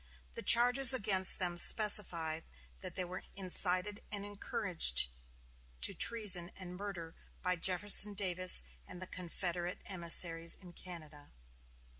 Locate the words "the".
0.33-0.41, 8.99-9.05